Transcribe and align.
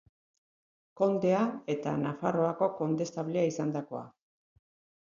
Kondea 1.01 1.41
eta 1.75 1.93
Nafarroako 2.07 2.71
kondestablea 2.81 3.47
izandakoa. 3.53 4.07